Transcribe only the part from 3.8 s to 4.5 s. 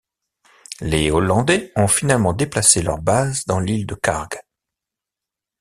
de Kharg.